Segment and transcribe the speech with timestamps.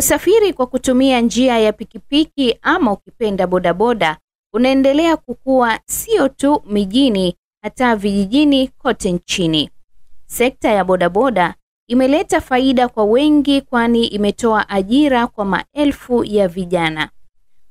[0.00, 4.16] Usafiri kwa kutumia njia ya pikipiki ama ukipenda bodaboda
[4.54, 9.70] unaendelea kukua sio tu mijini, hata vijijini kote nchini.
[10.26, 11.54] Sekta ya bodaboda
[11.88, 17.08] imeleta faida kwa wengi, kwani imetoa ajira kwa maelfu ya vijana.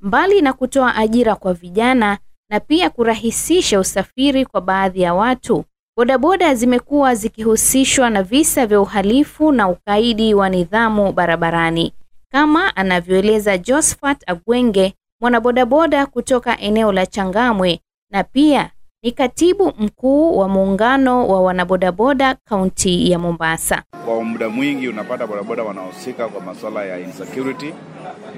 [0.01, 2.17] Mbali na kutoa ajira kwa vijana
[2.49, 5.65] na pia kurahisisha usafiri kwa baadhi ya watu,
[5.97, 11.93] bodaboda zimekuwa zikihusishwa na visa vya uhalifu na ukaidi wa nidhamu barabarani,
[12.31, 17.79] kama anavyoeleza Josephat Agwenge, mwanabodaboda kutoka eneo la Changamwe
[18.11, 18.71] na pia
[19.03, 23.83] ni katibu mkuu wa muungano wa wanabodaboda kaunti ya Mombasa.
[24.05, 27.73] Kwa muda mwingi unapata bodaboda wanahusika kwa masuala ya insecurity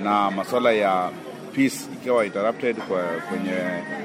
[0.03, 1.09] na masuala ya
[1.55, 3.53] peace ikiwa interrupted kwa kwenye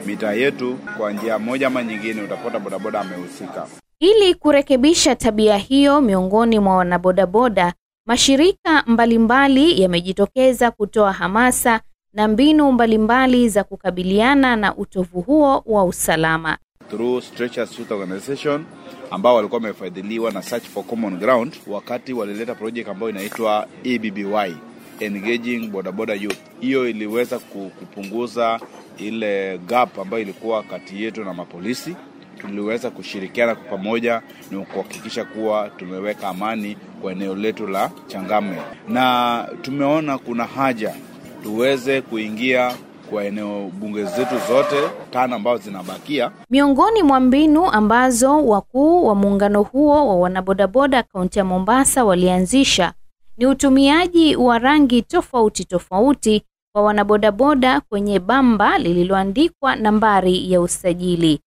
[0.06, 3.66] mitaa yetu, kwa njia moja ama nyingine, utapata bodaboda amehusika.
[4.00, 7.72] Ili kurekebisha tabia hiyo miongoni mwa wanabodaboda,
[8.06, 11.80] mashirika mbalimbali yamejitokeza kutoa hamasa
[12.12, 16.58] na mbinu mbalimbali za kukabiliana na utovu huo wa usalama.
[16.90, 18.64] Through Stretchers Youth Organization
[19.10, 24.54] ambao walikuwa wamefadhiliwa na Search for Common Ground, wakati walileta project ambayo inaitwa EBBY
[25.00, 26.38] Engaging Bodaboda Youth.
[26.60, 28.60] Hiyo iliweza kupunguza
[28.98, 31.96] ile gap ambayo ilikuwa kati yetu na mapolisi.
[32.40, 38.56] Tuliweza kushirikiana kwa pamoja na kuhakikisha kuwa tumeweka amani kwa eneo letu la Changame,
[38.88, 40.94] na tumeona kuna haja
[41.42, 42.74] tuweze kuingia
[43.10, 44.76] kwa eneo bunge zetu zote
[45.10, 46.30] tano ambazo zinabakia.
[46.50, 52.92] Miongoni mwa mbinu ambazo wakuu wa muungano huo wa wanabodaboda kaunti ya Mombasa walianzisha
[53.36, 61.40] ni utumiaji wa rangi tofauti tofauti kwa wanabodaboda kwenye bamba lililoandikwa nambari ya usajili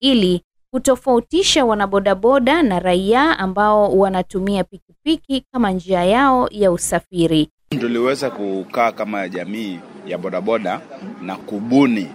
[0.00, 7.48] ili kutofautisha wanabodaboda na raia ambao wanatumia pikipiki kama njia yao ya usafiri.
[7.68, 10.80] Tuliweza kukaa kama jamii ya bodaboda
[11.22, 12.08] na kubuni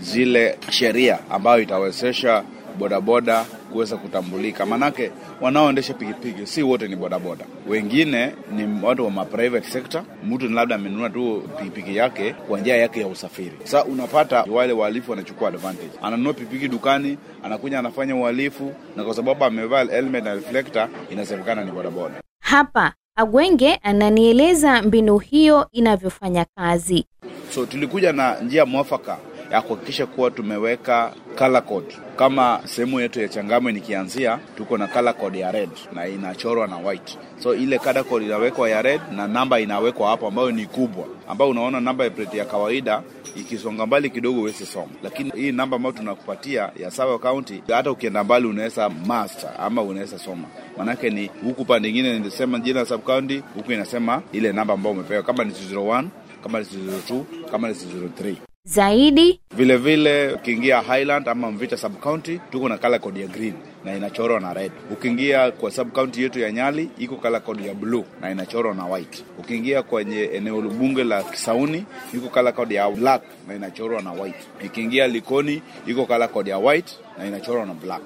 [0.00, 2.44] zile sheria ambayo itawezesha
[2.76, 4.66] bodaboda kuweza kutambulika.
[4.66, 5.10] Manake
[5.40, 10.02] wanaoendesha pikipiki si wote ni bodaboda, wengine ni watu wa private sector.
[10.24, 13.52] Mtu labda amenunua tu pikipiki yake kwa njia yake ya usafiri.
[13.64, 19.44] Sasa unapata wale wahalifu wanachukua advantage, ananunua pikipiki dukani, anakuja anafanya uhalifu, na kwa sababu
[19.44, 22.14] amevaa helmet na reflector, inasemekana ni bodaboda.
[22.40, 27.06] Hapa Agwenge ananieleza mbinu hiyo inavyofanya kazi.
[27.54, 29.18] So tulikuja na njia mwafaka
[29.50, 31.96] ya kuhakikisha kuwa tumeweka color code.
[32.16, 36.76] Kama sehemu yetu ya Changamwe nikianzia, tuko na color code ya red na inachorwa na
[36.76, 37.18] white.
[37.42, 41.50] So ile color code inawekwa ya red na namba inawekwa hapo, ambayo ni kubwa, ambayo
[41.50, 43.02] unaona namba ya plate ya kawaida
[43.36, 48.24] ikisonga mbali kidogo huwezi soma, lakini hii namba ambayo tunakupatia ya Savo County, hata ukienda
[48.24, 50.48] mbali unaweza master ama unaweza soma.
[50.78, 55.22] Manake ni huku pande ingine inasema jina sub county, huku inasema ile namba ambayo umepewa,
[55.22, 56.04] kama ni 01
[56.42, 58.34] kama ni 02 kama ni 03
[58.66, 63.54] zaidi Vilevile vile ukiingia Highland ama Mvita sub county tuko na color code ya green
[63.84, 64.72] na inachorwa na red.
[64.92, 68.84] Ukiingia kwa sub county yetu ya Nyali iko color code ya blue na inachorwa na
[68.86, 69.24] white.
[69.38, 71.84] Ukiingia kwenye eneo bunge la Kisauni
[72.14, 74.46] iko color code ya black na inachorwa na white.
[74.66, 78.02] Ukiingia Likoni iko color code ya white na inachorwa na black.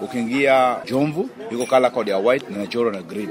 [0.00, 3.30] Ukiingia Jomvu iko color code ya white na inachorwa na green.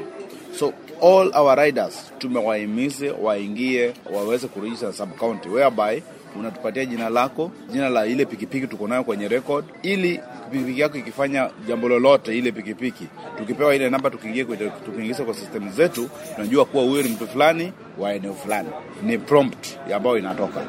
[0.59, 6.03] So all our riders tumewahimize waingie waweze kurejista sub county whereby
[6.39, 10.19] unatupatia jina lako, jina la ile pikipiki tuko nayo kwenye record, ili
[10.51, 13.07] pikipiki yako ikifanya jambo lolote, ile pikipiki
[13.37, 14.45] tukipewa ile namba, tukiingia
[14.85, 18.69] tukiingiza kwa system zetu, tunajua kuwa huyo ni mtu fulani wa eneo fulani.
[19.03, 20.61] Ni prompt ambayo inatoka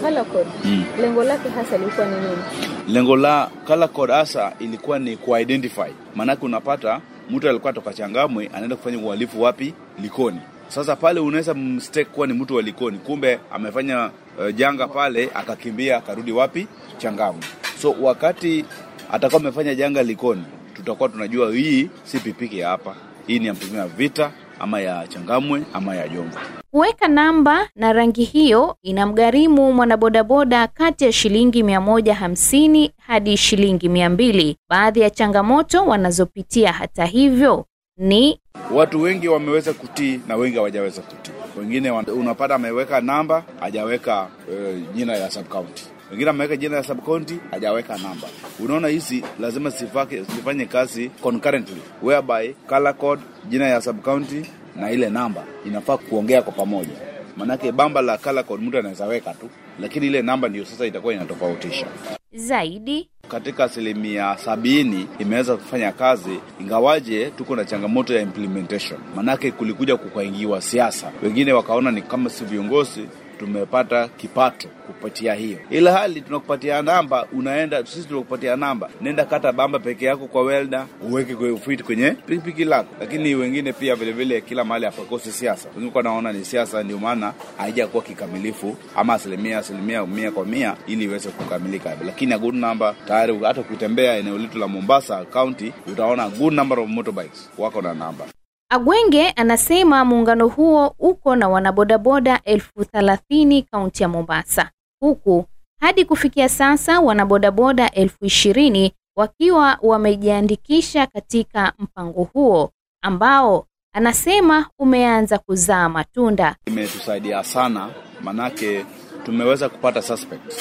[0.00, 0.50] Color code.
[0.64, 0.84] Mm.
[1.00, 2.42] Lengo lake hasa lilikuwa ni nini?
[2.88, 7.00] Lengo la color code hasa ilikuwa ni kuidentify, maanake unapata
[7.30, 9.74] mtu alikuwa toka Changamwe anaenda kufanya uhalifu wapi?
[10.02, 10.40] Likoni.
[10.68, 15.96] Sasa pale unaweza mstake kuwa ni mtu wa Likoni, kumbe amefanya uh, janga pale akakimbia
[15.96, 16.66] akarudi wapi?
[16.98, 17.42] Changamwe.
[17.82, 18.64] So wakati
[19.12, 22.94] atakuwa amefanya janga Likoni, tutakuwa tunajua hii si pikipiki ya hapa,
[23.26, 24.30] hii ni ya mpimia Vita
[24.60, 26.38] ama ya Changamwe ama ya Jomvu.
[26.70, 33.88] Kuweka namba na rangi hiyo inamgharimu mwanabodaboda kati ya shilingi mia moja hamsini hadi shilingi
[33.88, 34.56] mia mbili.
[34.70, 37.64] Baadhi ya changamoto wanazopitia hata hivyo
[37.98, 38.40] ni
[38.72, 41.32] watu wengi wameweza kutii na wengi hawajaweza kutii.
[41.58, 47.98] Wengine unapata ameweka namba hajaweka uh, jina ya subcounty wengine ameweka jina ya subcounty hajaweka
[47.98, 48.28] namba.
[48.60, 54.42] Unaona, hizi lazima sifake, sifanye kazi concurrently whereby color code, jina ya subcounty
[54.76, 56.92] na ile namba inafaa kuongea kwa pamoja.
[57.36, 59.48] Manake bamba la color code mtu anaweza weka tu,
[59.80, 61.86] lakini ile namba ndio sasa itakuwa inatofautisha
[62.32, 63.08] zaidi.
[63.28, 70.60] Katika asilimia sabini imeweza kufanya kazi, ingawaje tuko na changamoto ya implementation, manake kulikuja kukaingiwa
[70.62, 77.26] siasa, wengine wakaona ni kama si viongozi tumepata kipato kupatia hiyo, ila hali tunakupatia namba,
[77.32, 82.10] unaenda sisi tunakupatia namba, nenda kata bamba peke yako kwa welda, uweke kwe fit kwenye
[82.10, 82.88] pikipiki lako.
[83.00, 87.32] Lakini wengine pia vile vile, kila mahali hapakosi siasa, wengine naona ni siasa, ndio maana
[87.58, 93.38] haijakuwa kikamilifu ama asilimia asilimia mia kwa mia ili iweze kukamilika, lakini good number tayari.
[93.42, 98.24] Hata ukitembea eneo letu la Mombasa County utaona good number of motorbikes wako na namba.
[98.68, 104.70] Agwenge anasema muungano huo uko na wanabodaboda elfu thelathini kaunti ya Mombasa,
[105.00, 105.44] huku
[105.80, 112.70] hadi kufikia sasa wanabodaboda elfu ishirini wakiwa wamejiandikisha katika mpango huo
[113.02, 116.56] ambao anasema umeanza kuzaa matunda.
[116.66, 117.90] Imetusaidia sana,
[118.22, 118.84] manake
[119.24, 120.52] tumeweza kupata suspect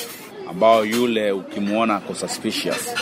[0.50, 2.96] ambao yule ukimwona ako suspicious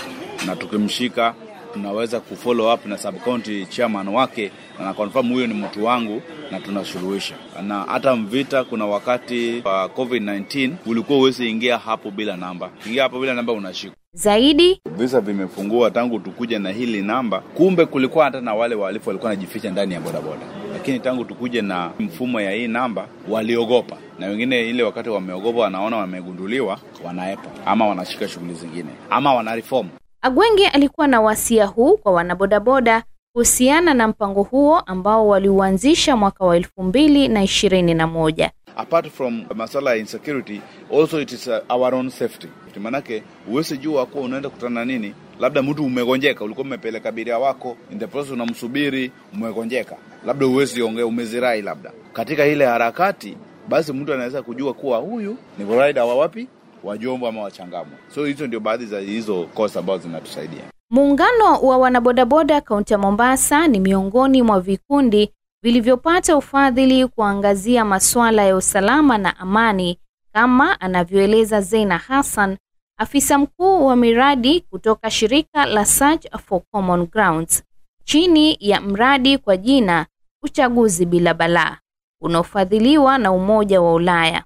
[0.46, 1.36] na tukimshika
[1.74, 6.22] tunaweza kufollow up na subcounty chairman wake na confirm huyo ni mtu wangu
[6.52, 7.36] na tunasuluhisha.
[7.68, 13.04] Na hata Mvita, kuna wakati wa uh, COVID-19 ulikuwa uwezi ingia hapo bila namba, ingia
[13.04, 13.96] hapo bila namba unashikwa.
[14.16, 17.40] Zaidi Visa vimefungua tangu tukuja na hili namba.
[17.40, 20.42] Kumbe kulikuwa hata na wale wahalifu walikuwa wanajificha ndani ya bodaboda,
[20.74, 25.98] lakini tangu tukuje na mfumo ya hii namba waliogopa, na wengine ile wakati wameogopa, wanaona
[25.98, 29.88] wamegunduliwa, wanaepa ama wanashika shughuli zingine ama wana reform.
[30.26, 33.04] Agwenge alikuwa na wasia huu kwa wanabodaboda
[33.34, 38.52] kuhusiana na mpango huo ambao waliuanzisha mwaka wa elfu mbili na ishirini na moja.
[38.78, 40.62] Apart from masala ya insecurity
[40.94, 42.48] also it is uh, our own safety.
[42.80, 48.00] Manake huwezi jua kuwa unaenda kutana nini, labda mtu umegonjeka, ulikuwa umepeleka abiria wako in
[48.00, 53.38] the process, unamsubiri umegonjeka, labda huwezi ongea, umezirai labda katika ile harakati,
[53.70, 56.48] basi mtu anaweza kujua kuwa huyu ni rider wa wapi
[56.84, 57.98] wa Jombo ama Wachangamwe.
[58.16, 60.64] So hizo ndio baadhi za hizo kosa ambazo zinatusaidia.
[60.90, 65.34] Muungano wa wanabodaboda kaunti ya Mombasa ni miongoni mwa vikundi
[65.64, 70.00] vilivyopata ufadhili kuangazia masuala ya usalama na amani,
[70.34, 72.58] kama anavyoeleza Zeina Hassan,
[72.98, 77.64] afisa mkuu wa miradi kutoka shirika la Search for Common Grounds,
[78.04, 80.06] chini ya mradi kwa jina
[80.44, 81.78] Uchaguzi Bila Balaa,
[82.22, 84.44] unaofadhiliwa na Umoja wa Ulaya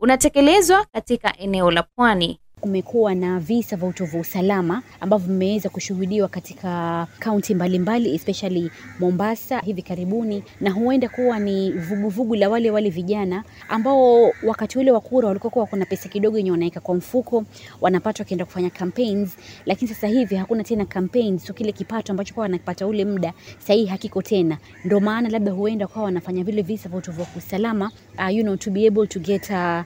[0.00, 2.40] unatekelezwa katika eneo la Pwani.
[2.60, 8.70] Kumekuwa na visa vya utovu wa usalama ambavyo vimeweza kushuhudiwa katika kaunti mbalimbali especially
[9.00, 14.78] Mombasa hivi karibuni, na huenda kuwa ni vuguvugu vugu la wale wale vijana ambao wakati
[14.78, 17.44] ule wa kura walikuwa wako na pesa kidogo yenye wanaweka kwa mfuko,
[17.80, 22.42] wanapata wakienda kufanya campaigns, lakini sasa hivi hakuna tena campaigns, so kile kipato ambacho kwa
[22.42, 26.88] wanapata ule muda sasa hii hakiko tena, ndio maana labda huenda kwa wanafanya vile visa
[26.88, 29.80] vya utovu wa usalama uh, you know, to be able to get uh,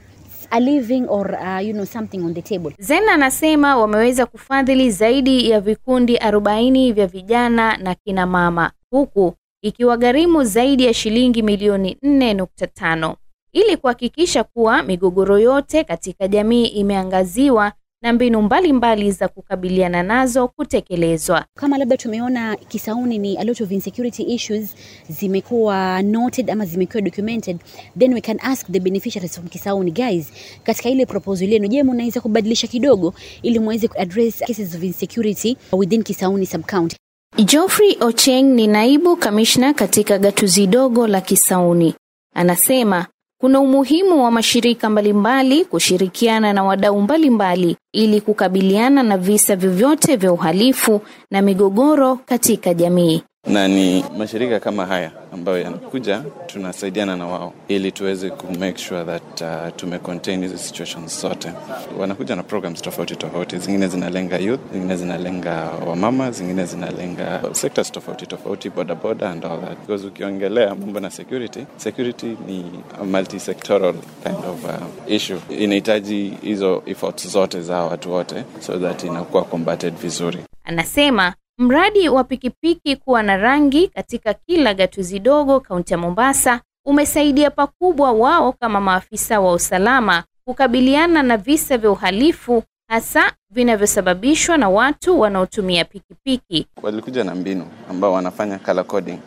[0.52, 2.74] a living or uh, you know something on the table.
[2.78, 10.44] Zen anasema wameweza kufadhili zaidi ya vikundi 40 vya vijana na kina mama huku ikiwagharimu
[10.44, 13.14] zaidi ya shilingi milioni 4.5
[13.52, 17.72] ili kuhakikisha kuwa migogoro yote katika jamii imeangaziwa
[18.02, 18.72] na mbinu mbalimbali
[19.02, 21.44] mbali za kukabiliana nazo kutekelezwa.
[21.54, 24.74] Kama labda tumeona Kisauni ni a lot of insecurity issues
[25.08, 27.58] zimekuwa noted ama zimekuwa documented,
[27.98, 30.32] then we can ask the beneficiaries from Kisauni, guys,
[30.64, 36.02] katika ile proposal yenu, je, mnaweza kubadilisha kidogo ili muweze kuaddress cases of insecurity within
[36.02, 36.96] Kisauni sub county?
[37.44, 41.94] Geoffrey Ocheng ni naibu kamishna katika gatuzi dogo la Kisauni.
[42.34, 43.06] Anasema
[43.42, 50.32] kuna umuhimu wa mashirika mbalimbali kushirikiana na wadau mbalimbali ili kukabiliana na visa vyovyote vya
[50.32, 53.22] uhalifu na migogoro katika jamii.
[53.46, 59.04] Na ni mashirika kama haya ambayo yanakuja tunasaidiana na wao ili tuweze ku make sure
[59.04, 61.52] that uh, tume contain hizi situations zote.
[61.98, 68.26] Wanakuja na programs tofauti tofauti, zingine zinalenga youth, zingine zinalenga wamama, zingine zinalenga sectors tofauti
[68.26, 72.64] tofauti, boda boda and all that, because ukiongelea mambo na security, security ni
[73.00, 73.94] a multi-sectoral
[74.24, 79.94] kind of uh, issue, inahitaji hizo efforts zote za watu wote so that inakuwa combated
[79.94, 80.38] vizuri.
[80.64, 87.50] Anasema mradi wa pikipiki kuwa na rangi katika kila gatuzi dogo kaunti ya Mombasa umesaidia
[87.50, 95.20] pakubwa wao kama maafisa wa usalama kukabiliana na visa vya uhalifu hasa vinavyosababishwa na watu
[95.20, 96.66] wanaotumia pikipiki.
[96.82, 99.18] walikuja na mbinu ambao wanafanya color coding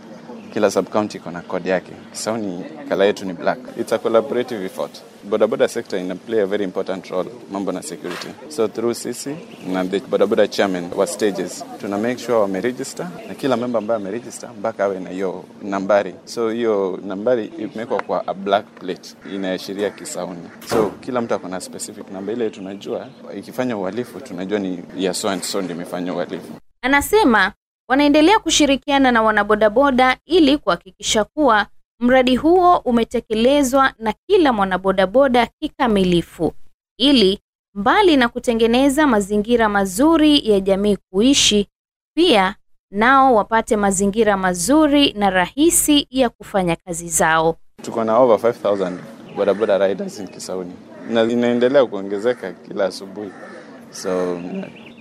[0.55, 1.91] kila sub county iko na code yake.
[2.12, 3.57] Kisauni kala yetu ni black.
[3.77, 5.01] It's a collaborative effort.
[5.29, 8.27] Bodaboda sector ina play a very important role mambo na security.
[8.50, 9.35] So through sisi
[9.67, 14.50] na the bodaboda chairman wa stages tuna make sure wameregister na kila member ambaye ameregister
[14.59, 16.15] mpaka awe na hiyo nambari.
[16.25, 20.50] So hiyo nambari imewekwa kwa a black plate inaashiria Kisauni.
[20.69, 23.07] So kila mtu akona specific namba ile tunajua
[23.38, 26.53] ikifanya uhalifu tunajua ni ya so and so ndio imefanya uhalifu.
[26.81, 27.51] Anasema
[27.89, 31.68] wanaendelea kushirikiana na wanabodaboda ili kuhakikisha kuwa
[32.00, 36.54] mradi huo umetekelezwa na kila mwanabodaboda kikamilifu,
[36.98, 37.39] ili
[37.75, 41.68] mbali na kutengeneza mazingira mazuri ya jamii kuishi,
[42.15, 42.56] pia
[42.92, 47.56] nao wapate mazingira mazuri na rahisi ya kufanya kazi zao.
[47.82, 48.98] Tuko na over 5000
[49.36, 50.74] bodaboda riders in Kisauni
[51.10, 53.32] na inaendelea kuongezeka kila asubuhi,
[53.92, 54.39] so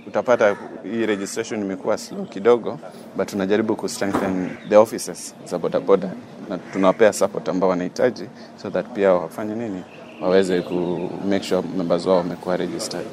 [0.07, 2.79] utapata hii registration imekuwa slow kidogo,
[3.15, 6.11] but tunajaribu ku strengthen the offices za bodaboda
[6.49, 8.23] na tunawapea support ambao wanahitaji,
[8.61, 9.83] so that pia wafanye nini,
[10.21, 13.07] waweze ku make sure members wao wamekuwa registered.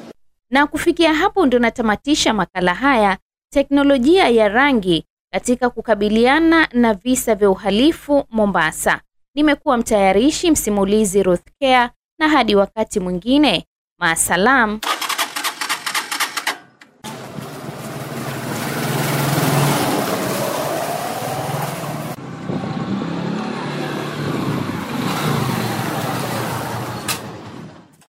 [0.49, 3.17] Na kufikia hapo ndo natamatisha makala haya
[3.53, 9.01] teknolojia ya rangi katika kukabiliana na visa vya uhalifu Mombasa.
[9.35, 13.65] Nimekuwa mtayarishi msimulizi Ruth Care, na hadi wakati mwingine,
[13.99, 14.79] maasalam.